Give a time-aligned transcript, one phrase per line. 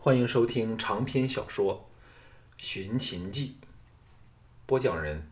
[0.00, 1.90] 欢迎收听长篇小说
[2.64, 3.56] 《寻秦记》，
[4.64, 5.28] 播讲人：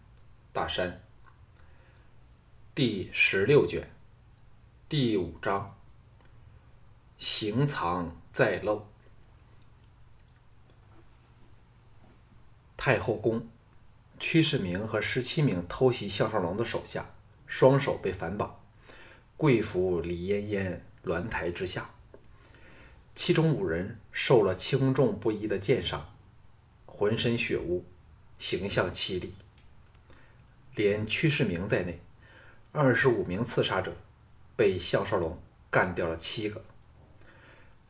[0.53, 1.01] 大山。
[2.75, 3.89] 第十六卷，
[4.89, 5.79] 第五章：
[7.17, 8.89] 行藏在漏。
[12.77, 13.47] 太后宫，
[14.19, 17.15] 屈世明和十七名偷袭项少龙的手下，
[17.47, 18.61] 双手被反绑，
[19.37, 21.89] 跪伏李嫣嫣鸾台之下。
[23.17, 26.15] 其中五人受了轻重不一的剑伤，
[26.85, 27.83] 浑身血污，
[28.39, 29.33] 形象凄厉。
[30.75, 31.99] 连屈世明在内，
[32.73, 33.97] 二十五名刺杀者
[34.55, 36.63] 被项少龙干掉了七个。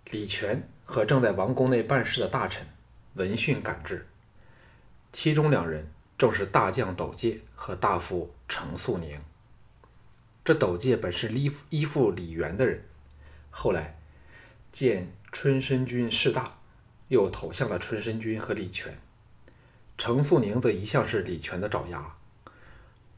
[0.04, 2.64] 李全和正在王宫内办事的大臣
[3.14, 4.06] 闻讯赶至，
[5.12, 9.20] 其中两人正是大将斗介和大夫程素宁。
[10.44, 12.84] 这斗介本是依依附李元的人，
[13.50, 13.98] 后来
[14.76, 15.10] 见。
[15.32, 16.58] 春申君势大，
[17.08, 18.98] 又投向了春申君和李全。
[19.96, 22.16] 程素宁则一向是李全的爪牙。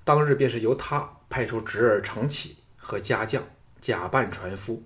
[0.05, 3.45] 当日便是由他派出侄儿程启和家将
[3.81, 4.85] 假扮船夫，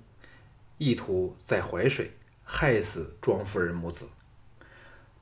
[0.79, 4.09] 意图在淮水害死庄夫人母子。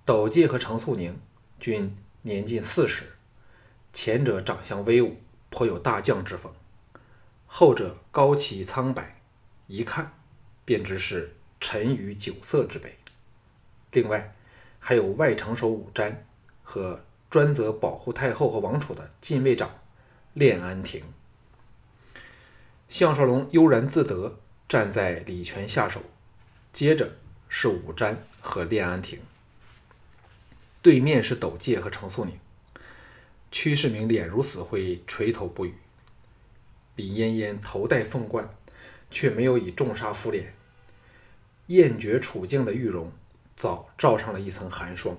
[0.04, 1.20] 斗介和程素宁
[1.60, 3.04] 均年近四十，
[3.92, 6.52] 前者长相威武，颇有大将之风；
[7.46, 9.20] 后者高起苍白，
[9.68, 10.12] 一看
[10.64, 11.36] 便知是。
[11.60, 12.96] 沉于酒色之辈。
[13.92, 14.34] 另外，
[14.78, 16.14] 还有外城守武瞻
[16.62, 19.70] 和专责保护太后和王储的禁卫长
[20.32, 21.04] 练安亭。
[22.88, 26.00] 项少龙悠然自得，站在李全下手，
[26.72, 27.16] 接着
[27.48, 29.20] 是武瞻和练安亭，
[30.82, 32.38] 对面是斗介和程素宁。
[33.52, 35.74] 屈世明脸如死灰，垂头不语。
[36.96, 38.48] 李嫣嫣头戴凤冠，
[39.10, 40.54] 却没有以重纱敷脸。
[41.70, 43.12] 厌绝处境的玉容
[43.56, 45.16] 早罩上了一层寒霜。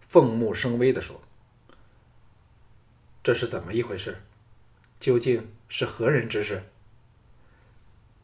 [0.00, 1.22] 凤目生威地说
[3.22, 4.22] ：“这是怎么一回事？
[4.98, 6.64] 究竟是何人之事？”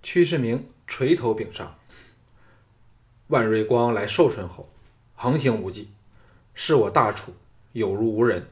[0.03, 1.79] 屈世明垂头禀上
[3.29, 4.69] ：“万瑞光来寿春后，
[5.15, 5.93] 横行无忌，
[6.55, 7.33] 视我大楚
[7.73, 8.49] 有如无人。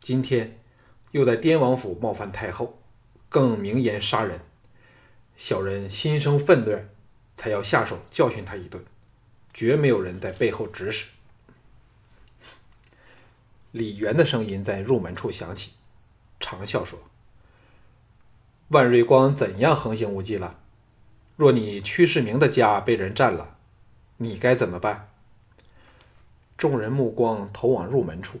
[0.00, 0.58] 今天
[1.10, 2.78] 又在滇王府冒犯太后，
[3.28, 4.40] 更明言杀人，
[5.36, 6.74] 小人心生愤怒。”
[7.36, 8.84] 才要下手教训他一顿，
[9.52, 11.08] 绝没有人在背后指使。
[13.70, 15.72] 李元的声音在入门处响起，
[16.38, 16.98] 长笑说
[18.68, 20.58] ：“万瑞光怎样横行无忌了？
[21.36, 23.56] 若你屈世明的家被人占了，
[24.18, 25.08] 你该怎么办？”
[26.58, 28.40] 众人目光投往入门处，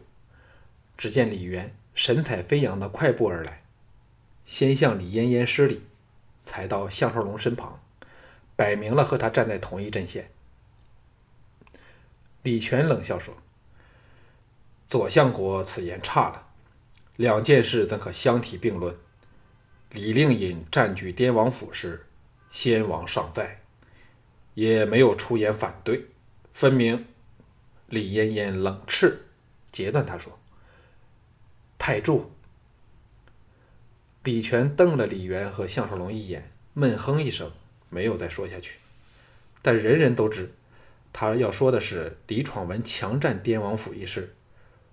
[0.96, 3.64] 只见李元神采飞扬的快步而来，
[4.44, 5.82] 先向李嫣嫣施礼，
[6.38, 7.81] 才到项少龙身旁。
[8.56, 10.30] 摆明了和他站在同一阵线。
[12.42, 13.36] 李全冷笑说
[14.90, 16.48] ：“左相国此言差了，
[17.16, 18.96] 两件事怎可相提并论？
[19.90, 22.06] 李令尹占据滇王府时，
[22.50, 23.62] 先王尚在，
[24.54, 26.06] 也没有出言反对，
[26.52, 27.06] 分明……”
[27.88, 29.26] 李嫣嫣冷斥，
[29.70, 30.38] 截断他说
[31.78, 32.32] ：“太柱。”
[34.24, 37.52] 李全瞪了李元和项少龙一眼，闷哼一声。
[37.92, 38.78] 没有再说下去，
[39.60, 40.50] 但人人都知，
[41.12, 44.34] 他要说的是李闯文强占滇王府一事，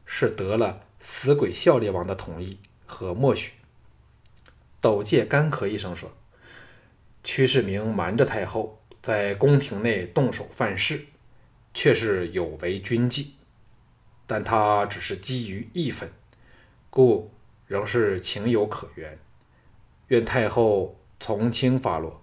[0.06, 3.54] 是得了死鬼孝烈王的同意和默许。
[4.82, 6.12] 斗介干咳一声说
[7.24, 11.06] ：“屈世明瞒着太后，在宫廷内动手犯事，
[11.74, 13.36] 却是有违军纪，
[14.28, 16.12] 但他只是基于义愤，
[16.90, 17.32] 故
[17.66, 19.18] 仍是情有可原。
[20.10, 22.22] 愿太后从轻发落。”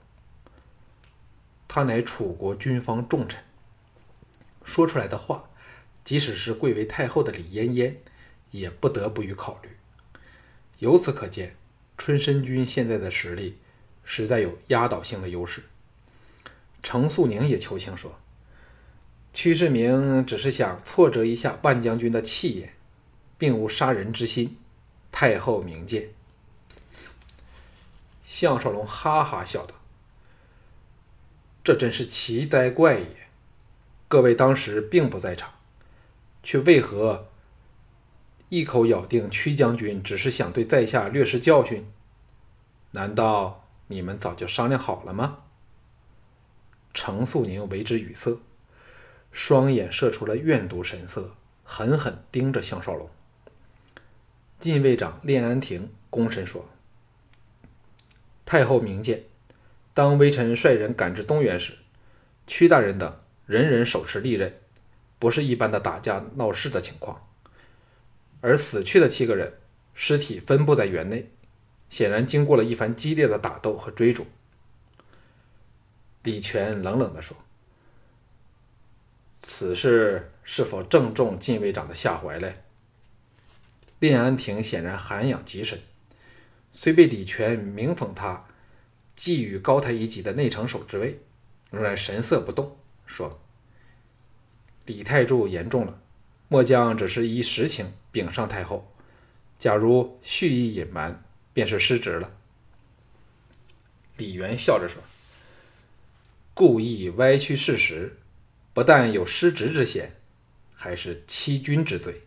[1.77, 3.45] 他乃楚国军方重臣，
[4.65, 5.51] 说出来的话，
[6.03, 8.01] 即使是贵为太后的李嫣嫣，
[8.51, 9.69] 也不得不予考虑。
[10.79, 11.55] 由此可见，
[11.99, 13.59] 春申君现在的实力
[14.05, 15.65] 实在有压倒性的优势。
[16.83, 18.19] 程素宁也求情说
[19.35, 22.73] ：“屈世明只是想挫折一下万将军的气焰，
[23.37, 24.57] 并无杀人之心。
[25.13, 26.09] 太后明鉴。”
[28.25, 29.75] 项少龙哈哈笑道。
[31.67, 33.27] 这真是奇哉怪也！
[34.07, 35.55] 各位当时并不在场，
[36.41, 37.27] 却为何
[38.51, 41.85] 一口咬定屈将军只是想对在下略施教训？
[42.93, 45.39] 难道你们早就商量好了吗？
[46.95, 48.39] 程素宁为之语塞，
[49.33, 51.35] 双眼射出了怨毒神色，
[51.65, 53.11] 狠狠盯着项少龙。
[54.61, 56.71] 禁卫长练安亭躬身说
[58.47, 59.25] ：“太后明鉴。”
[59.97, 61.73] 当微臣率人赶至东园时，
[62.47, 64.61] 屈大人等人人手持利刃，
[65.19, 67.27] 不是一般的打架闹事的情况。
[68.43, 69.55] 而死去的七个人
[69.95, 71.31] 尸体分布在园内，
[71.89, 74.27] 显然经过了一番激烈的打斗和追逐。
[76.25, 77.35] 李全冷冷地说
[79.39, 82.63] ：“此事是否正中禁卫长的下怀嘞？”
[83.99, 85.81] 练安亭显然涵养极深，
[86.71, 88.45] 虽被李全明讽他
[89.17, 91.19] 觊觎高他一级的内城守之位，
[91.71, 92.77] 仍然神色不动，
[93.07, 93.41] 说
[94.85, 95.99] ：“李太柱言重了，
[96.49, 98.93] 末将只是依实情禀上太后。
[99.59, 101.25] 假如蓄意隐瞒，
[101.55, 102.31] 便是失职了。”
[104.19, 105.03] 李元笑着说
[106.53, 108.19] ：“故意歪曲事实，
[108.75, 110.15] 不但有失职之嫌，
[110.75, 112.23] 还是欺君之罪。”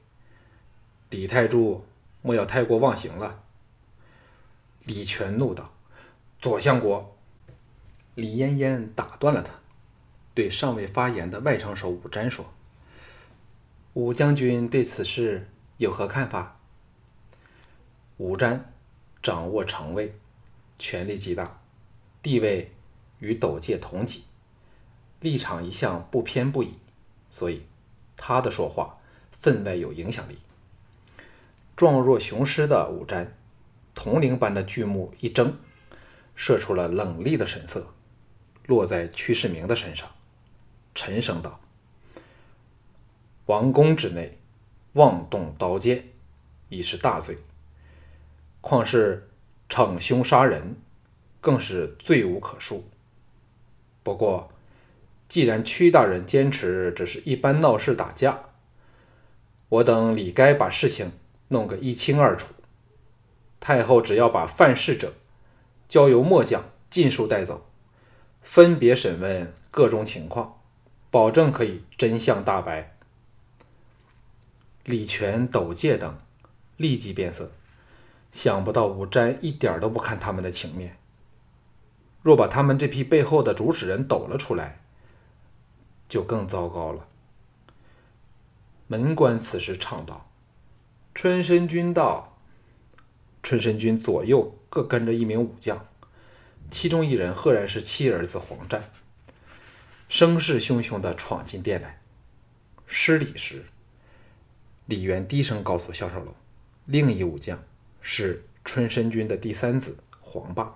[1.11, 1.85] 李太柱
[2.21, 3.43] 莫要太过忘形了。”
[4.85, 5.75] 李全怒道。
[6.41, 7.17] 左相国，
[8.15, 9.51] 李嫣嫣打断了他，
[10.33, 12.53] 对尚未发言的外城守武瞻说
[13.91, 16.57] ：“武将军对此事有何看法？”
[18.15, 18.61] 武瞻
[19.21, 20.15] 掌握城卫，
[20.77, 21.59] 权力极大，
[22.23, 22.71] 地位
[23.19, 24.23] 与斗界同级，
[25.19, 26.75] 立场一向不偏不倚，
[27.29, 27.63] 所以
[28.15, 28.99] 他的说话
[29.33, 30.37] 分外有影响力。
[31.75, 33.27] 壮若雄狮的武瞻，
[33.93, 35.57] 铜铃般的巨目一睁。
[36.41, 37.85] 射出了冷厉的神色，
[38.65, 40.09] 落在屈世明的身上，
[40.95, 41.59] 沉声道
[43.47, 44.37] ：“王宫之内，
[44.93, 46.05] 妄动刀剑，
[46.69, 47.35] 已是大罪；
[48.61, 49.29] 况是
[49.67, 50.77] 逞凶杀人，
[51.41, 52.83] 更是罪无可恕。
[54.01, 54.49] 不过，
[55.27, 58.39] 既然屈大人坚持只是一般闹事打架，
[59.67, 61.11] 我等理该把事情
[61.49, 62.53] 弄个一清二楚。
[63.59, 65.15] 太后只要把犯事者。”
[65.89, 67.65] 交由末将尽数带走，
[68.43, 70.61] 分别审问各种情况，
[71.09, 72.95] 保证可以真相大白。
[74.85, 76.19] 李全、斗介等
[76.77, 77.51] 立即变色，
[78.31, 80.97] 想不到武瞻一点都不看他们的情面。
[82.21, 84.81] 若把他们这批背后的主使人抖了出来，
[86.07, 87.07] 就更糟糕了。
[88.85, 90.29] 门官此时唱道
[91.15, 92.27] ：“春申君到。”
[93.41, 95.87] 春申君左右各跟着一名武将，
[96.69, 98.91] 其中一人赫然是七儿子黄湛，
[100.07, 102.01] 声势汹汹地闯进殿来。
[102.85, 103.65] 施礼时，
[104.85, 106.33] 李渊低声告诉项少龙，
[106.85, 107.63] 另一武将
[108.01, 110.75] 是春申君的第三子黄霸。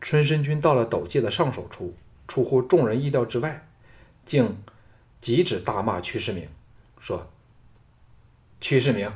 [0.00, 1.94] 春申君到了斗界的上手处，
[2.26, 3.68] 出乎众人意料之外，
[4.24, 4.62] 竟
[5.20, 6.48] 急指大骂屈世明，
[6.98, 7.30] 说
[8.60, 9.12] ：“屈世明，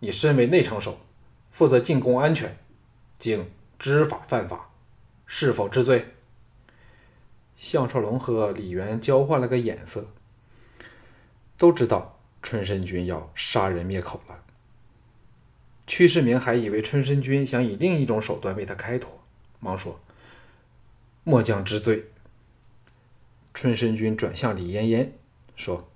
[0.00, 1.00] 你身为内城守。”
[1.52, 2.56] 负责进攻安全，
[3.18, 4.70] 竟知法犯法，
[5.26, 6.14] 是否知罪？
[7.56, 10.08] 项少龙和李元交换了个眼色，
[11.56, 14.42] 都知道春申君要杀人灭口了。
[15.86, 19.20] 屈世明还以为春申君想以另一种手段为他开脱，
[19.60, 20.00] 忙说
[21.22, 22.06] ：“末将知罪。”
[23.52, 25.12] 春申君转向李嫣嫣
[25.54, 25.88] 说：“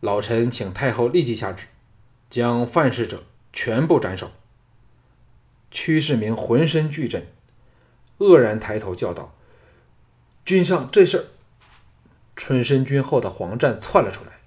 [0.00, 1.66] 老臣请太后立即下旨，
[2.28, 3.24] 将犯事者。”
[3.56, 4.30] 全部斩首。
[5.70, 7.26] 屈世明浑身巨震，
[8.18, 9.34] 愕然抬头叫道
[10.44, 11.30] ：“君上，这事！”
[12.36, 14.40] 春申君后的黄湛窜了出来，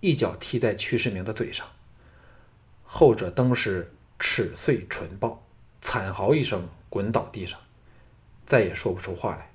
[0.00, 1.66] 一脚踢在屈世明的嘴上。
[2.84, 5.44] 后者登时齿碎唇爆，
[5.80, 7.58] 惨嚎一声，滚倒地上，
[8.46, 9.50] 再也说不出话来。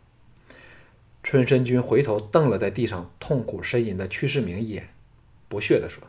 [1.23, 4.93] 春申君回头瞪了在地上痛苦呻吟的屈世明一眼，
[5.47, 6.03] 不屑地说。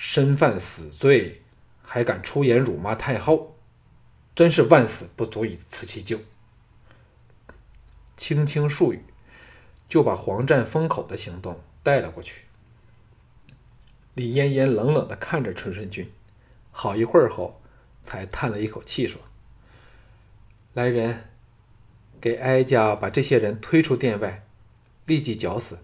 [0.00, 1.42] 身犯死罪，
[1.82, 3.56] 还敢出言辱骂太后，
[4.32, 6.20] 真是万死不足以辞其咎。
[8.16, 9.02] 轻轻数语，
[9.88, 12.42] 就把黄湛封口的行动带了过去。
[14.14, 16.08] 李嫣嫣冷冷的看着春申君，
[16.70, 17.60] 好一会儿后，
[18.00, 19.20] 才叹了一口气说
[20.74, 21.24] ：“来人，
[22.20, 24.46] 给哀家把这些人推出殿外，
[25.06, 25.80] 立即绞死。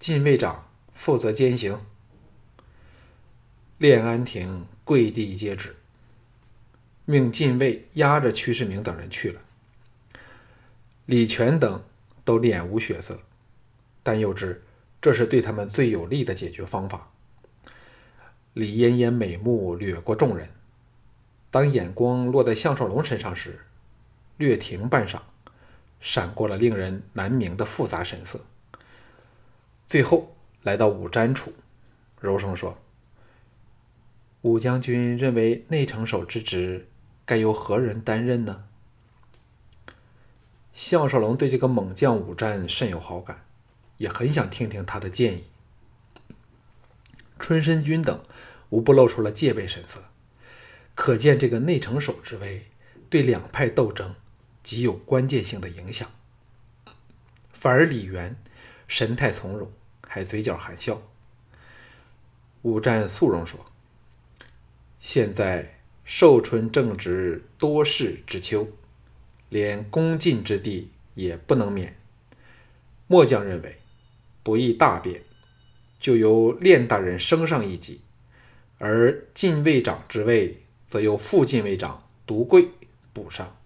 [0.00, 1.80] 禁卫长负责监刑。”
[3.78, 5.76] 练安亭跪地接旨，
[7.04, 9.40] 命禁卫押着屈世明等人去了。
[11.04, 11.82] 李全等
[12.24, 13.20] 都脸无血色，
[14.02, 14.64] 但又知
[15.00, 17.10] 这是对他们最有利的解决方法。
[18.54, 20.48] 李嫣嫣美目掠过众人，
[21.50, 23.60] 当眼光落在项少龙身上时，
[24.38, 25.20] 略停半晌，
[26.00, 28.40] 闪过了令人难明的复杂神色。
[29.86, 31.52] 最后来到武瞻处，
[32.18, 32.78] 柔声说。
[34.46, 36.86] 武将军认为内城守之职
[37.24, 38.62] 该由何人担任呢？
[40.72, 43.44] 项少龙对这个猛将武战甚有好感，
[43.96, 45.46] 也很想听听他的建议。
[47.40, 48.22] 春申君等
[48.68, 50.04] 无不露出了戒备神色，
[50.94, 52.66] 可见这个内城守之位
[53.10, 54.14] 对两派斗争
[54.62, 56.08] 极有关键性的影响。
[57.52, 58.36] 反而李元
[58.86, 59.72] 神态从容，
[60.06, 61.02] 还嘴角含笑。
[62.62, 63.66] 武战肃容说
[65.06, 68.66] ：“现在寿春正值多事之秋，
[69.48, 71.96] 连攻进之地也不能免。
[73.06, 73.76] 末将认为，
[74.42, 75.22] 不宜大变，
[76.00, 78.00] 就由练大人升上一级，
[78.78, 82.70] 而禁卫长之位则由副禁卫长独贵
[83.12, 83.56] 补上。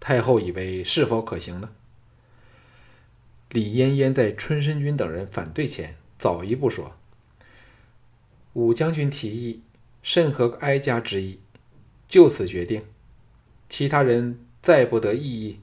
[0.00, 1.70] 太后以为是否可行呢？”
[3.50, 6.96] 李嫣嫣在春申君等人反对前，早一步说。
[8.54, 9.62] 武将军提议，
[10.02, 11.40] 甚合哀家之意，
[12.08, 12.84] 就此决定。
[13.68, 15.60] 其他人再不得异议。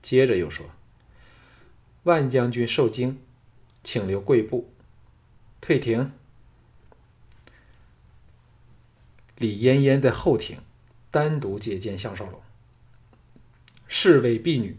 [0.00, 0.70] 接着又说
[2.04, 3.20] ：“万将军受惊，
[3.82, 4.72] 请留贵部，
[5.60, 6.12] 退庭。”
[9.36, 10.58] 李嫣嫣在后庭
[11.10, 12.40] 单独接见项少龙，
[13.88, 14.76] 侍卫婢女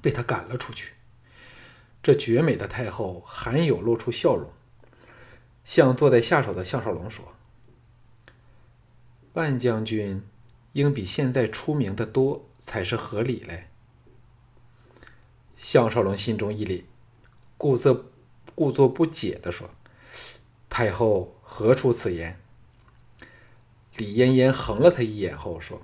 [0.00, 0.94] 被他赶了出去。
[2.02, 4.50] 这绝美的太后罕有露出笑容。
[5.64, 7.34] 向坐在下手的项少龙说
[9.32, 10.22] ：“万将军
[10.74, 13.68] 应比现在出名的多才是合理嘞。”
[15.56, 16.84] 项少龙心中一凛，
[17.56, 18.04] 故作
[18.54, 19.70] 故作不解的说
[20.68, 22.38] ：“太后何出此言？”
[23.96, 25.80] 李嫣嫣横了他一眼后说：“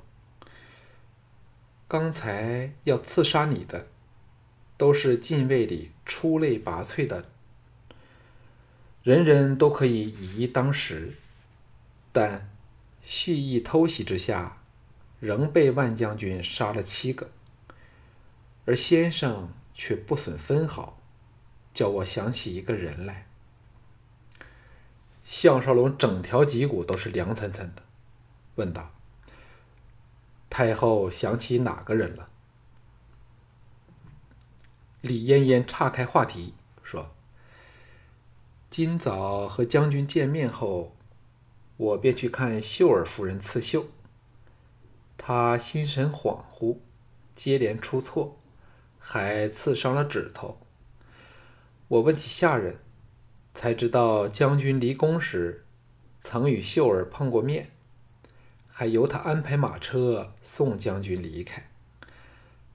[1.89, 3.87] 刚才要刺杀你的，
[4.77, 7.31] 都是禁卫里出类拔萃的。”
[9.03, 11.15] 人人都可以以一当十，
[12.13, 12.51] 但
[13.03, 14.59] 蓄意偷袭之下，
[15.21, 17.31] 仍被万将军杀了七个，
[18.67, 20.99] 而先生却不损分毫，
[21.73, 23.27] 叫我想起一个人来。
[25.25, 27.83] 项少龙整条脊骨都是凉森森的，
[28.57, 28.93] 问道
[30.51, 32.29] ：“太后想起哪个人了？”
[35.01, 36.53] 李嫣嫣岔开话题。
[38.71, 40.95] 今早和将军见面后，
[41.77, 43.89] 我便去看秀儿夫人刺绣。
[45.19, 46.79] 她心神恍惚，
[47.35, 48.39] 接连出错，
[49.01, 50.61] 还刺伤了指头。
[51.89, 52.79] 我问起下人，
[53.53, 55.67] 才知道将军离宫时
[56.21, 57.73] 曾与秀儿碰过面，
[58.69, 61.69] 还由他安排马车送将军离开。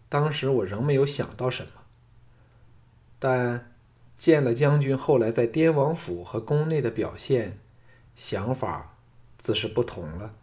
[0.09, 1.71] 当时我仍没有想到什么，
[3.17, 3.71] 但。
[4.17, 7.59] 见了将军后来在滇王府和宫内的表现，
[8.15, 8.97] 想法
[9.37, 10.33] 自是不同了。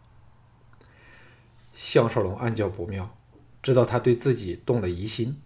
[1.73, 3.15] 项少龙暗叫不妙，
[3.63, 5.41] 知道他对自己动了疑心。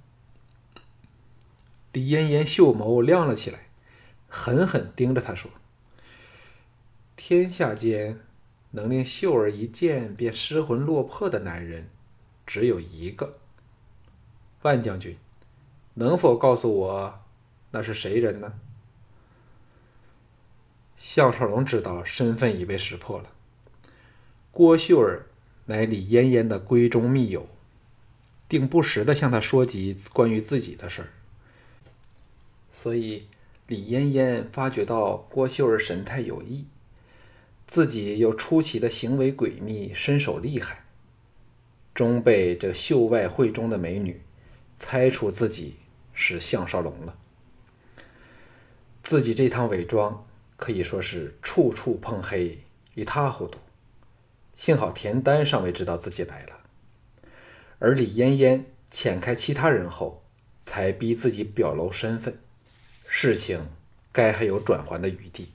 [1.93, 3.69] 李嫣嫣秀眸亮了起来，
[4.27, 5.49] 狠狠盯着他说
[7.15, 8.19] ：“天下间
[8.71, 11.89] 能令秀儿一见便失魂落魄的男人，
[12.45, 13.39] 只有一个。
[14.63, 15.17] 万将军，
[15.93, 17.19] 能否告诉我？”
[17.77, 18.55] 那是谁人呢？
[20.97, 23.31] 项少龙知道身份已被识破了。
[24.49, 25.27] 郭秀儿
[25.67, 27.47] 乃李嫣嫣的闺中密友，
[28.49, 31.09] 定不时的向他说及关于自己的事儿。
[32.73, 33.27] 所以
[33.67, 36.65] 李嫣嫣发觉到郭秀儿神态有异，
[37.67, 40.83] 自己又出奇的行为诡秘，身手厉害，
[41.93, 44.19] 终被这秀外慧中的美女
[44.75, 45.75] 猜出自己
[46.11, 47.15] 是项少龙了。
[49.07, 52.59] 自己这趟伪装可以说是处处碰黑，
[52.93, 53.57] 一塌糊涂。
[54.53, 56.59] 幸好田丹尚未知道自己来了，
[57.79, 60.21] 而李嫣嫣遣开其他人后，
[60.65, 62.37] 才逼自己表露身份。
[63.07, 63.69] 事情
[64.11, 65.53] 该还有转圜的余地。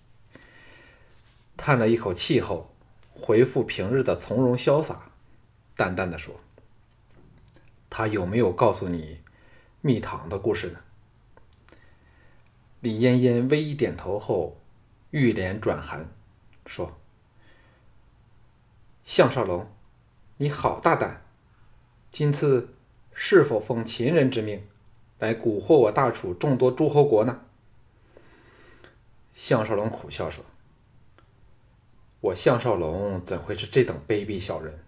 [1.58, 2.74] 叹了一口气后，
[3.12, 5.10] 回复平日的从容潇洒，
[5.76, 6.40] 淡淡的说
[7.90, 9.18] ：“他有没有告诉你
[9.82, 10.78] 蜜糖的故事呢？”
[12.82, 14.60] 李嫣嫣微一点头后，
[15.12, 16.10] 玉脸转寒，
[16.66, 16.98] 说
[19.06, 19.70] ：“项少龙，
[20.38, 21.22] 你好大胆！
[22.10, 22.74] 今次
[23.12, 24.66] 是否奉秦人之命，
[25.20, 27.42] 来蛊惑我大楚众多诸侯国呢？”
[29.32, 30.44] 项少龙苦笑说
[32.20, 34.84] ：“我项少龙怎会是这等卑鄙小人？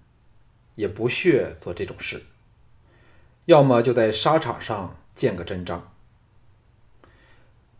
[0.75, 2.25] 也不屑做这种事。
[3.45, 5.89] 要么就在沙场上见个真章。”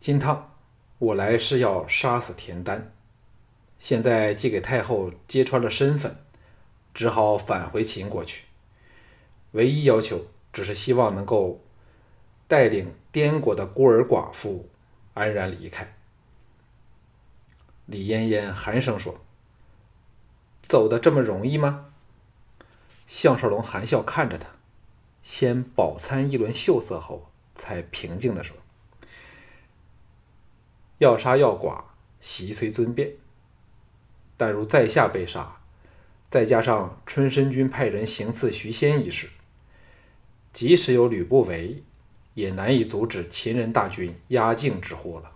[0.05, 0.51] 金汤，
[0.99, 2.93] 我来是要杀死田丹，
[3.79, 6.15] 现在既给太后揭穿了身份，
[6.93, 8.43] 只好返回秦国去。
[9.53, 11.59] 唯一要求，只是希望能够
[12.47, 14.69] 带领滇国的孤儿寡妇
[15.15, 15.95] 安然离开。
[17.87, 19.19] 李嫣嫣寒声说
[20.61, 21.87] ：“走的这么容易吗？”
[23.09, 24.49] 项少龙含笑看着他，
[25.23, 28.55] 先饱餐一轮秀色后，才平静地说
[30.97, 31.83] ：“要杀要剐，
[32.19, 33.11] 习虽尊便，
[34.37, 35.57] 但如在下被杀，
[36.29, 39.29] 再加上春申君派人行刺徐仙一事，
[40.53, 41.83] 即使有吕不韦，
[42.33, 45.31] 也难以阻止秦人大军压境之祸了。”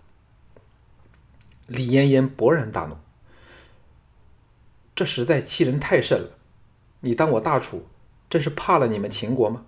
[1.68, 2.96] 李嫣嫣勃然大怒
[4.96, 6.30] ：“这实在欺人太甚了！
[7.00, 7.86] 你当我大楚
[8.28, 9.66] 真是怕了你们秦国吗？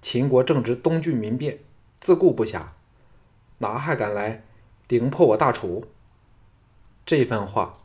[0.00, 1.58] 秦国正值东郡民变，
[2.00, 2.68] 自顾不暇，
[3.58, 4.44] 哪还敢来
[4.90, 5.86] 凌破我大楚？”
[7.06, 7.80] 这番话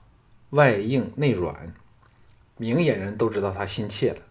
[0.49, 1.73] 外硬内软，
[2.57, 4.21] 明眼人都知道他心切了。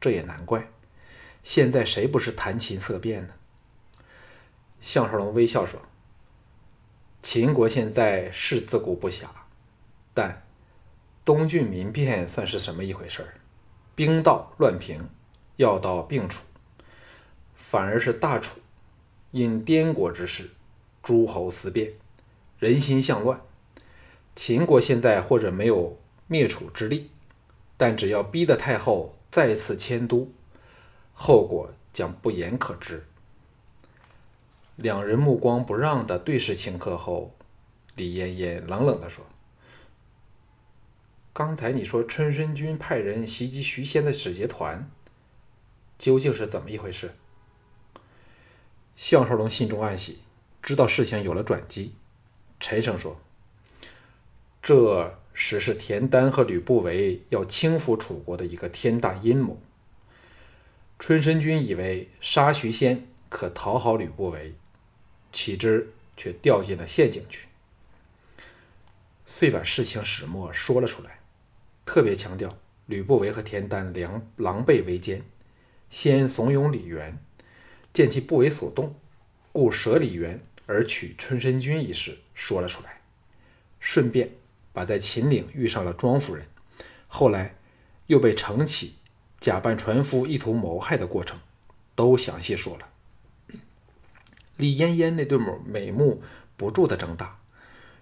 [0.00, 0.68] 这也难怪，
[1.42, 3.34] 现在谁不是谈琴色变呢？
[4.80, 5.80] 项少龙微笑说。
[7.22, 9.24] 秦国现在是自顾不暇，
[10.14, 10.46] 但
[11.24, 13.34] 东郡民变算是什么一回事儿？
[13.96, 15.08] 兵到乱平，
[15.56, 16.44] 药到病除，
[17.56, 18.60] 反而是大楚
[19.32, 20.50] 因滇国之事，
[21.06, 21.92] 诸侯思变，
[22.58, 23.40] 人心向乱。
[24.34, 25.96] 秦国现在或者没有
[26.26, 27.12] 灭楚之力，
[27.76, 30.32] 但只要逼得太后再次迁都，
[31.14, 33.06] 后果将不言可知。
[34.74, 37.36] 两人目光不让的对视顷刻后，
[37.94, 39.24] 李嫣嫣冷冷地说
[41.32, 44.90] ：“刚才你说春申君派人袭击徐仙的使节团，
[46.00, 47.14] 究竟是怎么一回事？”
[48.96, 50.18] 项少龙心中暗喜，
[50.66, 51.94] 知道事情有了转机，
[52.58, 53.20] 陈胜说
[54.60, 59.62] ：“这实是田丹和吕不韦要倾覆楚国的一个天大阴谋。
[60.98, 64.54] 春申君以为杀徐仙可讨好吕不韦。”
[65.30, 67.46] 岂知却掉进了陷阱去，
[69.26, 71.20] 遂把事情始末说了出来，
[71.84, 75.22] 特别强调吕不韦和田丹狼狼狈为奸，
[75.90, 77.18] 先怂恿李元，
[77.92, 78.94] 见其不为所动，
[79.52, 83.00] 故舍李元而取春申君一事说了出来，
[83.80, 84.32] 顺便
[84.72, 86.46] 把在秦岭遇上了庄夫人，
[87.06, 87.56] 后来
[88.08, 88.96] 又被程启
[89.38, 91.38] 假扮船夫意图谋害的过程，
[91.94, 92.88] 都详细说了。
[94.56, 96.22] 李嫣嫣那对目美目
[96.56, 97.38] 不住的睁大，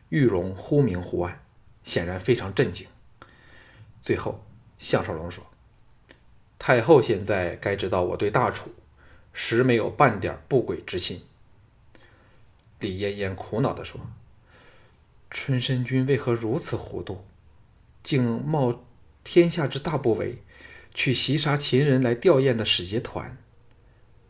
[0.09, 1.45] 玉容忽明忽暗，
[1.83, 2.87] 显然非常震惊。
[4.03, 4.45] 最后，
[4.79, 5.45] 项少龙说
[6.59, 8.71] ：“太后现在该知道我对大楚
[9.33, 11.23] 实没有半点不轨之心。”
[12.85, 13.99] 李嫣嫣苦恼地说
[15.31, 17.25] ：“春申君为何如此糊涂，
[18.03, 18.85] 竟冒
[19.25, 20.37] 天下之大不韪，
[20.93, 23.39] 去袭杀秦人来吊唁的使节团？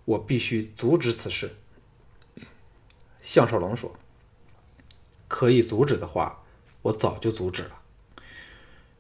[0.05, 1.57] 我必须阻止此事。”
[3.21, 3.99] 项少龙说
[5.27, 6.45] ：“可以阻止的话，
[6.83, 7.81] 我早就阻止了。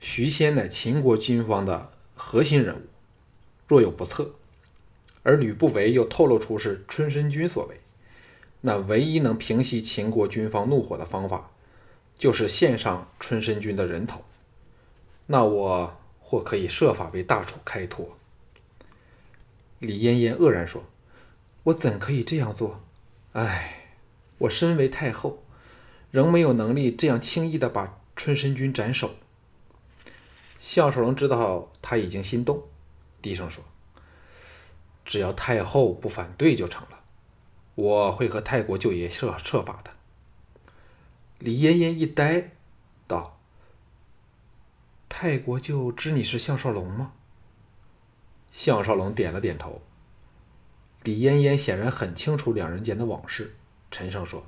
[0.00, 2.82] 徐仙乃秦国军方的核心人物，
[3.68, 4.34] 若有不测，
[5.22, 7.80] 而吕不韦又透露出是春申君所为，
[8.66, 11.50] 那唯一能平息秦国军方怒火的方法，
[12.16, 14.24] 就是献上春申君的人头。
[15.26, 18.16] 那我或可以设法为大楚开脱。”
[19.80, 20.84] 李嫣嫣愕然说
[21.64, 22.80] ：“我怎可以这样做？
[23.32, 23.80] 唉。”
[24.38, 25.44] 我身为太后，
[26.10, 29.14] 仍没有能力这样轻易的把春申君斩首。
[30.58, 32.64] 项少龙知道他已经心动，
[33.22, 33.62] 低声说
[35.06, 37.03] ：“只要太后不反对就成了，
[37.74, 39.92] 我会和泰国舅爷设设法的。”
[41.38, 42.50] 李嫣嫣一呆，
[43.06, 43.38] 道
[45.08, 47.12] ：“泰国舅知你是项少龙吗？”
[48.50, 49.82] 项少龙点了点头。
[51.02, 53.56] 李嫣嫣显然很清楚两人间的往事。
[53.90, 54.46] 陈胜说：“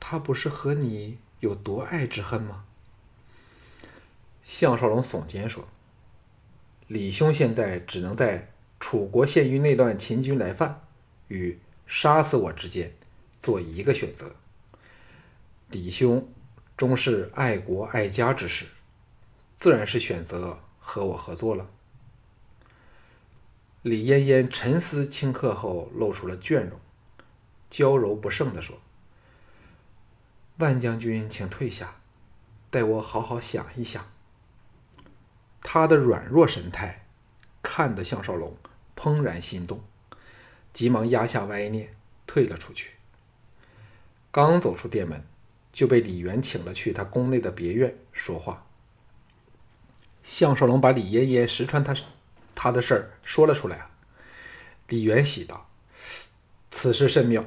[0.00, 2.64] 他不是和你有多爱之恨吗？”
[4.42, 5.68] 项少龙耸肩说
[6.88, 10.82] ：“李兄现在只能在楚国陷于内乱、秦军来犯
[11.28, 11.58] 与
[11.92, 12.94] 杀死我之间
[13.40, 14.36] 做一个选择。
[15.70, 16.32] 李兄
[16.76, 18.66] 终是爱国爱家之士，
[19.58, 21.66] 自然是选择和我合作了。”
[23.82, 26.78] 李嫣嫣沉思顷刻后，露出了倦容。
[27.68, 28.78] 娇柔不胜地说
[30.58, 31.96] ：“万将军，请退下，
[32.70, 34.06] 待我好好想一想。”
[35.60, 37.06] 他的软弱神态，
[37.62, 38.56] 看得项少龙
[38.94, 39.82] 怦然心动，
[40.72, 41.94] 急忙压下歪念，
[42.26, 42.92] 退了出去。
[44.30, 45.24] 刚走出店门，
[45.72, 48.66] 就被李元请了去他宫内的别院说话。
[50.22, 51.94] 项少龙把李嫣嫣识穿他
[52.54, 53.88] 他的事儿说了出来。
[54.88, 55.68] 李元喜道
[56.70, 57.44] ：“此事甚妙，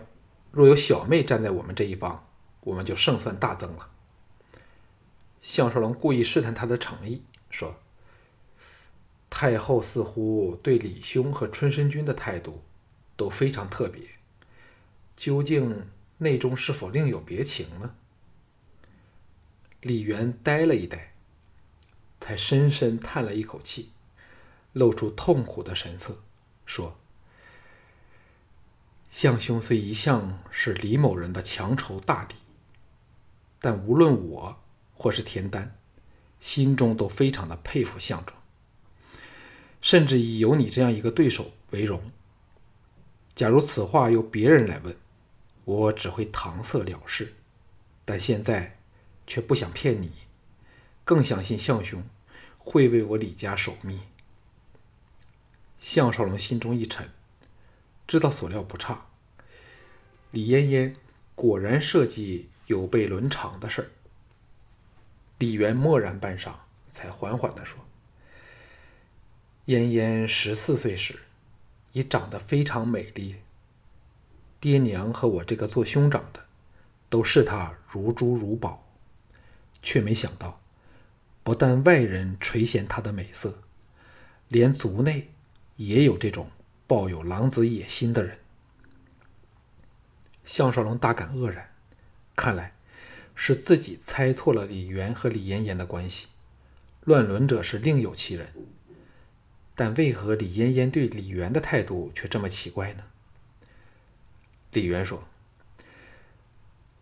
[0.51, 2.27] 若有小妹站在我们这一方，
[2.61, 3.89] 我们就胜算大增了。”
[5.39, 7.77] 项少龙故意试探他的诚意，说
[9.29, 12.63] ：“太后似乎对李兄和春申君的态度
[13.23, 14.01] 都非常特别，
[15.15, 17.95] 究竟内中是否另有别情呢？”
[19.79, 21.13] 李元呆了一呆，
[22.19, 23.91] 才深深叹了一口气，
[24.73, 26.21] 露出痛苦的神色，
[26.65, 26.99] 说
[29.09, 32.35] ：“相兄虽一向是李某人的强仇大敌，
[33.61, 34.59] 但无论我……”
[34.95, 35.75] 或是田丹，
[36.39, 38.41] 心中都非常的佩服项庄，
[39.81, 42.11] 甚至以有你这样一个对手为荣。
[43.35, 44.95] 假如此话由别人来问，
[45.65, 47.33] 我只会搪塞了事，
[48.05, 48.77] 但现在
[49.25, 50.11] 却不想骗你，
[51.03, 52.03] 更相信项兄
[52.57, 54.01] 会为我李家守密。
[55.79, 57.09] 项少龙心中一沉，
[58.07, 59.07] 知道所料不差，
[60.31, 60.95] 李嫣嫣
[61.35, 63.89] 果然设计有悖伦常的事儿。
[65.39, 66.53] 李元默然半晌，
[66.89, 67.83] 才缓缓地说
[69.65, 71.19] ：“嫣嫣十四岁时，
[71.93, 73.37] 已长得非常美丽。
[74.59, 76.45] 爹娘和我这个做兄长的，
[77.09, 78.85] 都视她如珠如宝，
[79.81, 80.59] 却没想到，
[81.43, 83.59] 不但外人垂涎她的美色，
[84.49, 85.29] 连族内
[85.77, 86.51] 也有这种
[86.85, 88.37] 抱有狼子野心的人。”
[90.45, 91.69] 项少龙大感愕然，
[92.35, 92.73] 看来。
[93.35, 96.27] 是自己猜错了李元和李嫣嫣的关系，
[97.03, 98.53] 乱伦者是另有其人。
[99.75, 103.03] 但为何李嫣嫣对李元的态度却这么奇怪呢？
[104.71, 105.23] 李元说：“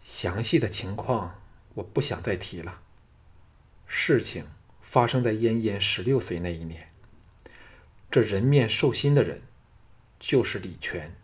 [0.02, 1.42] 详细的情况
[1.76, 2.82] 我不想再提了。
[3.86, 4.46] 事情
[4.82, 6.92] 发生在嫣嫣十六岁那一年，
[8.10, 9.42] 这人面兽心的人
[10.20, 11.16] 就是李全，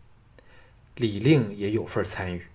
[0.96, 2.46] 李令也有份参与。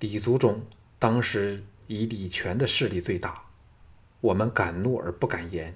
[0.00, 0.64] 李族中。”
[1.02, 3.46] 当时以李全的势力最大，
[4.20, 5.74] 我们敢怒而不敢言，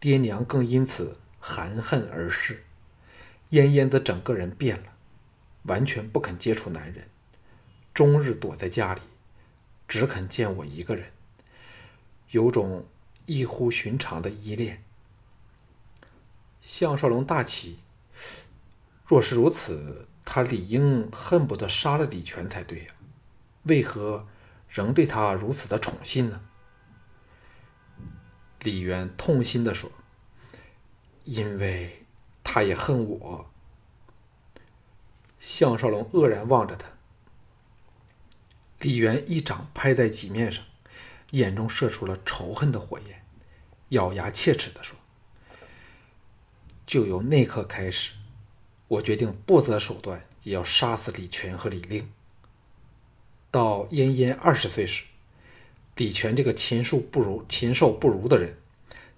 [0.00, 2.64] 爹娘更因此含恨而逝。
[3.50, 4.94] 燕燕则整个人变了，
[5.64, 7.08] 完全不肯接触男人，
[7.92, 9.00] 终日躲在家里，
[9.86, 11.12] 只肯见我一个人，
[12.30, 12.86] 有种
[13.26, 14.82] 异乎寻常的依恋。
[16.60, 17.80] 项少龙大奇，
[19.04, 22.86] 若是如此，他理应恨不得杀了李全才对呀。
[23.64, 24.26] 为何
[24.68, 26.40] 仍对他如此的宠信呢？
[28.62, 29.90] 李渊痛心的说
[31.24, 32.04] ：“因为
[32.44, 33.50] 他也恨我。”
[35.40, 36.86] 项少龙愕然望着他，
[38.80, 40.62] 李渊一掌拍在脊面上，
[41.30, 43.24] 眼中射出了仇恨的火焰，
[43.88, 44.98] 咬牙切齿的说
[46.84, 48.12] ：“就由那刻开始，
[48.88, 52.12] 我决定不择手段也要杀死李全和李令。”
[53.50, 55.04] 到嫣嫣二十岁时，
[55.96, 58.56] 李全这个禽兽不如、禽兽不如的人，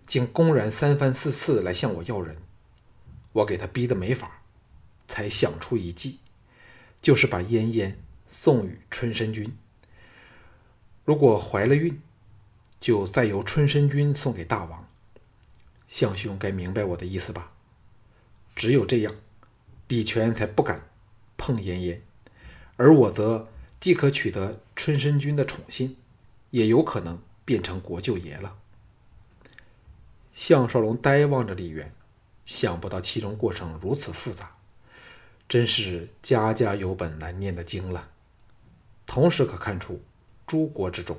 [0.06, 2.36] 竟公然三番四次来向我要人，
[3.32, 4.42] 我给他逼得没法，
[5.06, 6.18] 才想出一计，
[7.00, 9.56] 就是把嫣嫣送与春申君。
[11.04, 12.00] 如果怀了孕，
[12.80, 14.88] 就再由春申君送给大王。
[15.86, 17.52] 相兄该明白我的意思吧？
[18.56, 19.14] 只有这样，
[19.88, 20.88] 李全才不敢
[21.36, 22.00] 碰嫣嫣，
[22.76, 23.48] 而我则。
[23.80, 25.96] 既可取得春申君的宠信，
[26.52, 28.56] 也有可能变成国舅爷了。
[30.32, 31.92] 项少龙呆望着李渊，
[32.46, 34.56] 想不到其中过程如此复杂，
[35.48, 38.10] 真是家家有本难念的经了。
[39.06, 40.00] 同时可看出，
[40.46, 41.18] 诸国之中，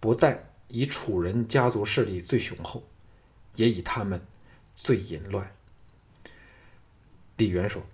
[0.00, 2.82] 不但以楚人家族势力最雄厚，
[3.54, 4.20] 也以他们
[4.76, 5.54] 最淫乱。
[7.36, 7.86] 李渊说：“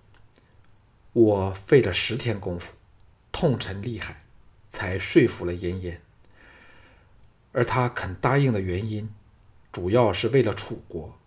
[1.13, 2.73] 我费了十天功夫。”
[3.31, 4.23] 痛陈厉害，
[4.69, 6.01] 才说服了嫣嫣。
[7.55, 9.09] 而他肯答应的原因，
[9.73, 11.19] 主要是为了楚国，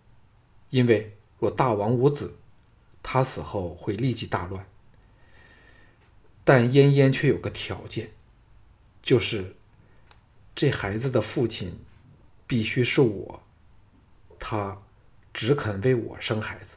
[0.70, 2.36] 因为若大王无子，
[3.02, 4.66] 他死后会立即大乱。
[6.44, 8.10] 但燕燕却有个条件，
[9.02, 9.56] 就是
[10.54, 11.78] 这孩子的父亲
[12.46, 13.42] 必须是我，
[14.38, 14.82] 他
[15.32, 16.76] 只肯为我生孩子。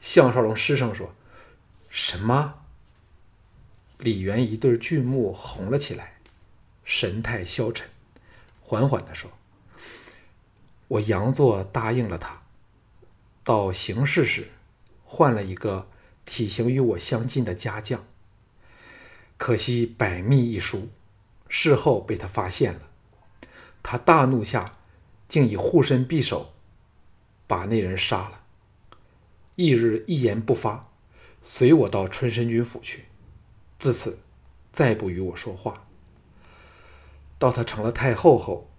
[0.00, 1.14] 项少龙失声说
[1.90, 2.62] ：“什么？”
[3.98, 6.20] 李元一对巨目红了起来，
[6.84, 7.88] 神态消沉，
[8.70, 9.28] 缓缓地说
[10.86, 12.40] ：“我佯作答应了他，
[13.42, 14.48] 到行事时
[15.02, 15.88] 换了一个
[16.24, 18.06] 体型与我相近的家将。
[19.36, 20.88] 可惜百密一疏，
[21.48, 22.82] 事后被他发现了。
[23.82, 24.76] 他大怒下，
[25.26, 26.52] 竟以护身匕首
[27.48, 28.44] 把那人杀了。
[29.56, 30.92] 翌日一言不发，
[31.42, 33.06] 随我到春申君府去。
[33.80, 34.20] 自此，
[34.72, 35.88] 再不与我说话。
[37.40, 38.70] 到他成了太后后，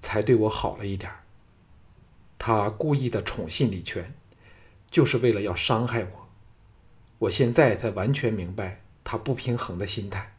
[0.00, 1.10] 才对我好了一点
[2.36, 4.12] 他故意的宠信李全，
[4.90, 6.28] 就是为了要伤害我。
[7.20, 10.34] 我现在才完全明白他不平衡的心态。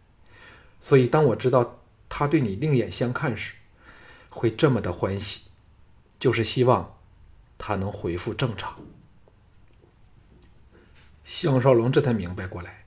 [0.82, 1.80] 所以，当我知道
[2.10, 3.54] 他对你另眼相看时，
[4.30, 5.44] 会这么的欢喜，
[6.20, 6.98] 就是希望
[7.58, 8.78] 他能恢复正常。
[11.24, 12.84] 项少龙这才明白过来，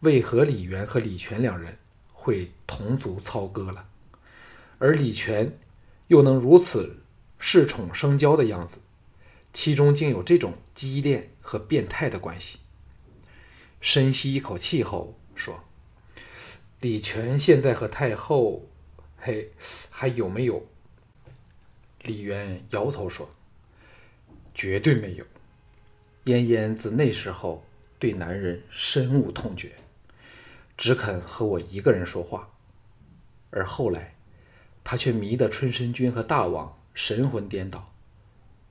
[0.00, 1.78] 为何李渊和李全两人
[2.12, 3.88] 会同族操戈了，
[4.78, 5.58] 而李全
[6.08, 7.02] 又能如此
[7.40, 8.78] 恃宠生骄的样子，
[9.52, 12.58] 其中竟有这种激烈和变态的关系。
[13.80, 15.64] 深吸一口气后说。
[16.80, 18.68] 李全现在和太后，
[19.16, 19.52] 嘿，
[19.88, 20.66] 还有没有？
[22.02, 23.30] 李渊摇头说
[24.54, 25.24] ：“绝对没有。”
[26.24, 27.64] 嫣嫣自那时候
[27.98, 29.72] 对男人深恶痛绝，
[30.76, 32.50] 只肯和我一个人说话。
[33.48, 34.13] 而后来，
[34.84, 37.92] 他却迷得春申君和大王神魂颠倒，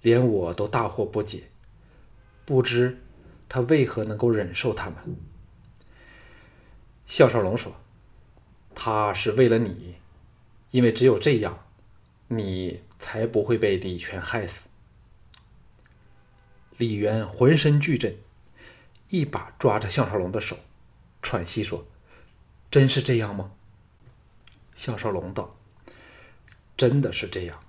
[0.01, 1.49] 连我都大惑不解，
[2.45, 3.01] 不知
[3.49, 5.17] 他为何能够忍受他们。
[7.05, 7.75] 项少龙说。
[8.75, 9.97] 他是为了你，
[10.71, 11.65] 因为只有这样，
[12.27, 14.67] 你才不会被李全害死。
[16.77, 18.17] 李渊浑身巨震，
[19.09, 20.57] 一把抓着项少龙的手，
[21.21, 21.85] 喘息说
[22.71, 23.51] ：“真是这样吗？”
[24.75, 25.55] 项少龙道
[26.75, 27.59] ：“真的是这样。”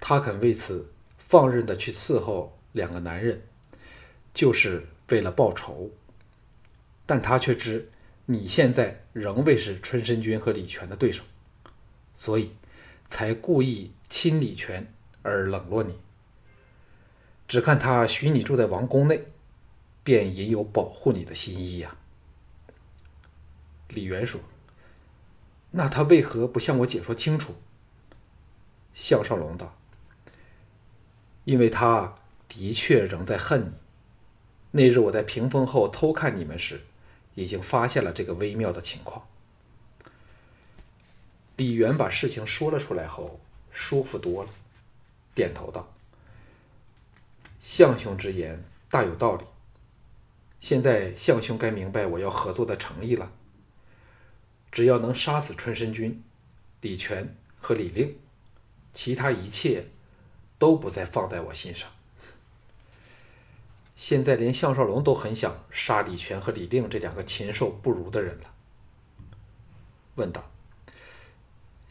[0.00, 3.42] 他肯为此放任的去伺候两个男人，
[4.32, 5.90] 就是为了报仇。
[7.06, 7.90] 但他却知。
[8.30, 11.24] 你现在仍未是春申君和李全的对手，
[12.14, 12.52] 所以
[13.06, 14.86] 才故意亲李全
[15.22, 15.98] 而冷落你。
[17.48, 19.24] 只看他许你住在王宫内，
[20.04, 21.96] 便也有保护你的心意呀。
[23.88, 24.38] 李渊说
[25.70, 27.54] ：“那他为何不向我解说清楚？”
[28.94, 29.76] 项少龙道
[31.44, 32.14] ：“因为他
[32.48, 33.72] 的确仍在恨你。
[34.72, 36.82] 那日我在屏风后偷看你们时。”
[37.34, 39.28] 已经发现了这个微妙的情况。
[41.56, 43.38] 李元把事情说了出来后，
[43.70, 44.50] 舒服多了，
[45.36, 45.88] 点头道
[47.62, 49.44] ：“项兄之言大有道理。
[50.58, 53.30] 现在项兄该明白我要合作的诚意了。
[54.70, 56.22] 只要能杀死春申君、
[56.80, 58.16] 李全和李令，
[58.92, 59.86] 其他一切
[60.58, 61.90] 都不再放在我心上。”
[63.96, 68.54] 现在连项少龙都很想杀李全和李令这两个禽兽不如的人了。
[70.14, 70.48] 问道：“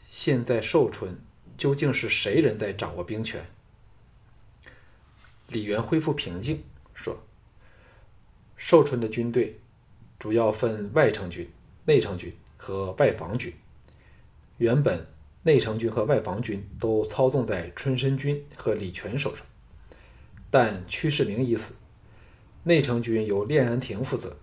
[0.07, 1.19] 现在寿春
[1.57, 3.45] 究竟是谁人在掌握兵权？”
[5.49, 6.63] 李元恢复平静
[6.93, 7.21] 说
[8.55, 9.59] ：“寿春的军队
[10.17, 11.51] 主要分外城军、
[11.85, 13.53] 内城军和外防军。
[14.57, 15.07] 原本
[15.43, 19.45] 内城军和外防军都操纵在春申君和李全手上，
[20.49, 21.75] 但屈世明已死。”
[22.63, 24.35] 内城军由练安亭负责，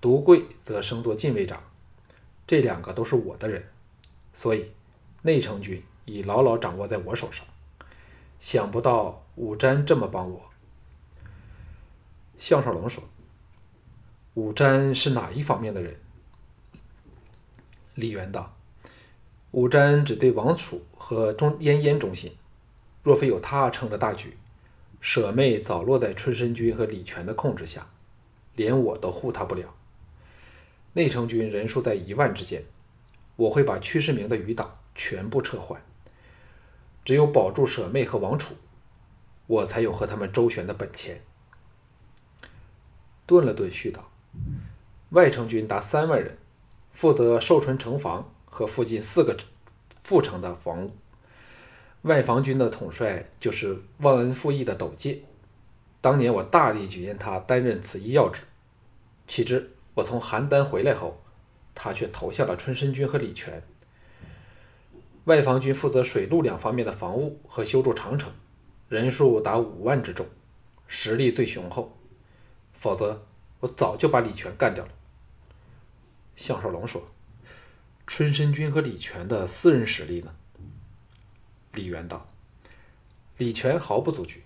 [0.00, 1.60] 独贵则升作禁卫长，
[2.46, 3.64] 这两个都是我的人，
[4.32, 4.70] 所以
[5.22, 7.44] 内城军已牢牢掌握在我手上。
[8.38, 10.50] 想不到武瞻这么帮我。
[12.38, 13.02] 项少龙说
[14.34, 15.98] ：“武瞻是哪一方面的人？”
[17.94, 18.56] 李元道
[19.52, 22.36] ：“武瞻只对王楚和中燕燕忠心，
[23.02, 24.36] 若非有他撑着大局。”
[25.00, 27.88] 舍妹早落在春申君和李全的控制下，
[28.54, 29.74] 连我都护他不了。
[30.94, 32.64] 内城军人数在一万之间，
[33.36, 35.82] 我会把屈世明的余党全部撤换。
[37.04, 38.54] 只有保住舍妹和王楚，
[39.46, 41.20] 我才有和他们周旋的本钱。
[43.26, 44.10] 顿了顿，续道
[45.10, 46.38] ：“外城军达三万人，
[46.94, 49.36] 负责寿春城防和附近四个
[50.02, 50.96] 副城的防务。”
[52.02, 55.22] 外防军的统帅就是忘恩负义的斗介，
[56.00, 58.42] 当年我大力举荐他担任此一要职，
[59.26, 61.22] 岂知我从邯郸回来后，
[61.74, 63.62] 他却投下了春申君和李全。
[65.24, 68.30] 外防军负责水陆两方面的防务和修筑长城，
[68.90, 70.26] 人数达五万之众，
[70.86, 71.96] 实力最雄厚，
[72.74, 73.24] 否则
[73.60, 74.90] 我早就把李全干掉了。
[76.36, 77.08] 项少龙说
[78.06, 80.34] ：“春申君和李全的私人实力呢？”
[81.72, 82.28] 李元道
[83.38, 84.44] ：“李全毫不足惧，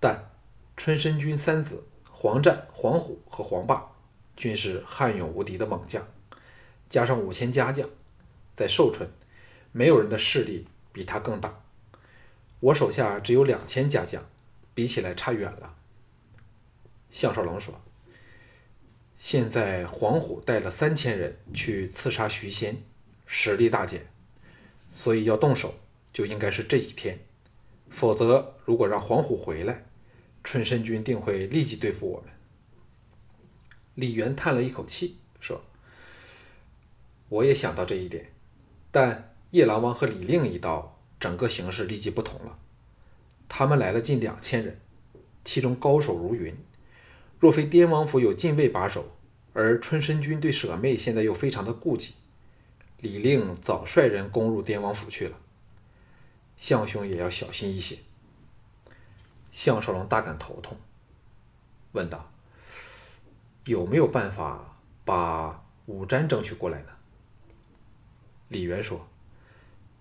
[0.00, 0.30] 但
[0.76, 3.92] 春申君三子黄战、黄虎和黄霸
[4.36, 6.06] 均是悍勇无敌的猛将，
[6.88, 7.88] 加上五千家将，
[8.54, 9.10] 在寿春，
[9.72, 11.62] 没有人的势力比他更大。
[12.60, 14.28] 我手下只有两千家将，
[14.74, 15.76] 比起来差远了。”
[17.10, 17.80] 项少龙说
[19.18, 22.76] ：“现在黄虎带了三千人去刺杀徐仙，
[23.26, 24.06] 实力大减，
[24.92, 25.74] 所以要动手
[26.12, 27.18] 就应该是这几天。
[27.90, 29.86] 否则，如果让黄虎回来，
[30.44, 32.30] 春申君定会立即对付我们。”
[33.96, 35.62] 李元叹了一口气说
[37.28, 38.30] ：“我也想到这一点，
[38.92, 42.58] 但夜郎王和李令一到，整个形势立即不同了。
[43.48, 44.80] 他们来了近两千人，
[45.42, 46.56] 其中高手如云。”
[47.38, 49.16] 若非滇王府有禁卫把守，
[49.52, 52.14] 而春申君对舍妹现在又非常的顾忌，
[52.98, 55.36] 李令早率人攻入滇王府去了。
[56.56, 57.98] 项兄也要小心一些。
[59.52, 60.76] 项少龙大感头痛，
[61.92, 62.28] 问道
[63.66, 66.88] ：“有没有办法把武瞻争取过来呢？”
[68.48, 69.06] 李元说：“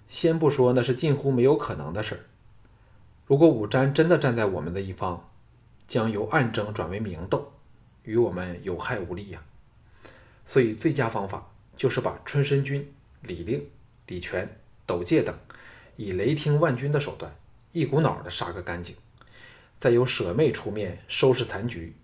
[0.10, 2.22] 先不说那是近乎没有可能的事儿，
[3.28, 5.30] 如果武瞻真的站在我们的一方。”
[5.88, 7.54] 将由暗争转为明斗，
[8.04, 9.42] 与我们有害无利呀。
[10.46, 13.68] 所以最佳方法就是把春申君、李令、
[14.08, 15.36] 李全、斗介等
[15.96, 17.36] 以雷霆万钧的手段
[17.72, 18.96] 一股脑的杀个干净，
[19.80, 21.96] 再由舍妹出面收拾残局。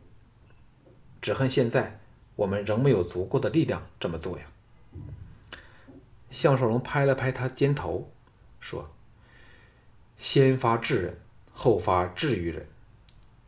[1.22, 2.00] 只恨现在
[2.36, 4.46] 我们仍没有足够的力量这么做呀。
[6.30, 8.12] 项少龙拍了拍他肩头，
[8.60, 8.90] 说
[10.18, 11.20] ：“先发制人，
[11.54, 12.68] 后发制于人。”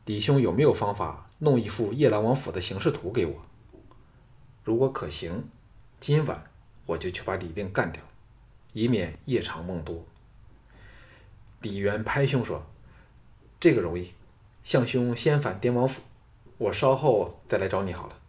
[0.05, 3.45] 李兄有没有方法弄一幅夜郎王府的形势图给我？
[4.63, 5.49] 如果可行，
[5.99, 6.51] 今晚
[6.85, 8.03] 我就去把李定干掉，
[8.73, 10.05] 以免夜长梦多。
[11.61, 12.67] 李渊拍胸说
[13.59, 14.13] ：“这个容易，
[14.61, 16.03] 向兄先返滇王府，
[16.59, 18.19] 我稍后再来找你好了。”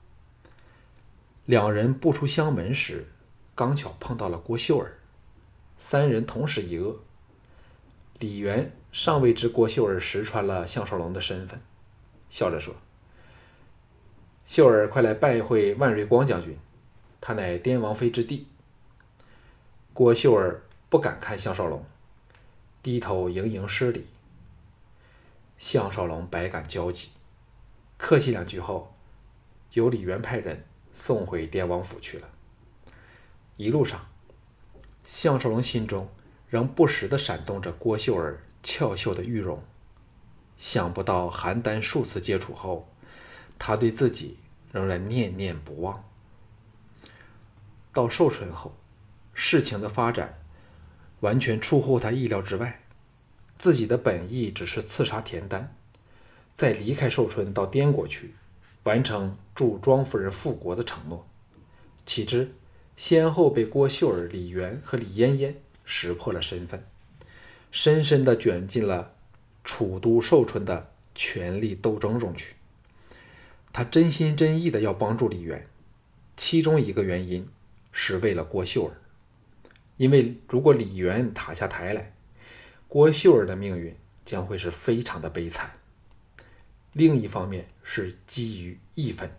[1.44, 3.06] 两人步出乡门时，
[3.54, 4.96] 刚巧碰到了郭秀儿，
[5.78, 6.96] 三人同时一愕。
[8.18, 11.60] 李元尚未知郭秀儿识穿了项少龙的身份，
[12.30, 12.74] 笑着说
[14.46, 16.58] ：“秀儿，快来拜会万瑞光将军，
[17.20, 18.46] 他乃滇王妃之弟。”
[19.92, 21.84] 郭秀儿不敢看项少龙，
[22.82, 24.06] 低头盈盈施礼。
[25.58, 27.10] 项少龙百感交集，
[27.98, 28.96] 客气两句后，
[29.72, 32.30] 由李元派人送回滇王府去了。
[33.58, 34.06] 一路上，
[35.04, 36.08] 项少龙心中。
[36.48, 39.62] 仍不时地闪动着郭秀儿俏秀的玉容，
[40.58, 42.88] 想不到邯郸数次接触后，
[43.60, 44.38] 他对自己
[44.72, 46.04] 仍然念念不忘。
[47.92, 48.74] 到寿春后，
[49.32, 50.40] 事情的发展
[51.20, 52.82] 完全出乎他意料之外。
[53.56, 55.72] 自己的本意只是刺杀田丹，
[56.52, 58.34] 再离开寿春到滇国去，
[58.82, 61.24] 完成助庄夫人复国的承诺。
[62.04, 62.52] 岂知
[62.96, 65.62] 先后被郭秀儿、李元和李嫣嫣。
[65.88, 66.84] 识破了身份，
[67.78, 69.12] 深深地卷进了
[69.62, 72.54] 楚都寿春的权力斗争中去。
[73.70, 75.68] 他真心真意的要帮助李渊，
[76.38, 77.46] 其中一个原因
[77.92, 78.96] 是为了郭秀儿，
[79.98, 82.14] 因为如果李渊塌下台来，
[82.88, 85.78] 郭秀儿的命运将会是非常的悲惨。
[86.94, 89.30] 另一方面是基于义愤，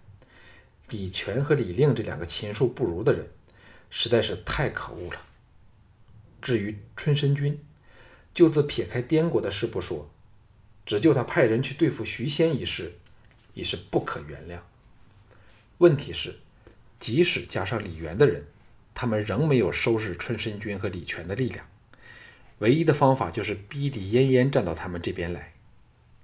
[0.89, 3.27] 李全和李令这两个禽兽不如的人，
[3.89, 5.19] 实在是太可恶了。
[6.39, 7.59] 至于春申君，
[8.37, 10.11] 就自撇开滇国的事不说，
[10.85, 12.93] 只就他派人去对付徐仙一事，
[13.55, 14.59] 已是不可原谅。
[15.79, 16.35] 问题是，
[16.99, 18.45] 即使加上李元的人，
[18.93, 21.65] 他们仍没有收拾春申君和李全的力量。
[22.59, 25.53] 唯一的方法就是逼李嫣嫣站到他们这边来。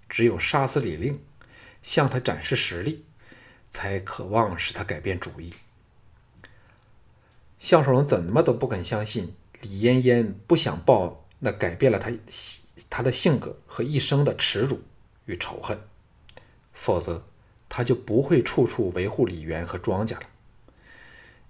[0.07, 1.19] 只有杀死李令，
[1.81, 3.05] 向他展示实力，
[3.71, 5.51] 才渴望使他改变主意。
[7.57, 9.33] 项少龙怎么都不肯相信。
[9.63, 12.09] 李嫣嫣不想报那改变了他
[12.89, 14.81] 他的性格和一生的耻辱
[15.25, 15.77] 与仇恨，
[16.71, 17.21] 否则
[17.67, 20.25] 他就不会处处维护李元和庄家了。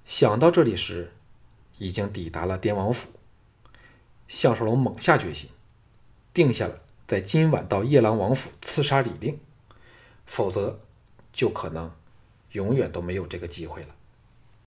[0.04, 1.12] 想到这里时，
[1.78, 3.12] 已经抵达了滇王府。
[4.28, 5.52] 项少龙猛下决心，
[6.34, 9.40] 定下了在今晚到夜郎王府刺杀李令，
[10.26, 10.80] 否则
[11.32, 11.94] 就可能
[12.54, 13.90] 永远都没有这个机会了。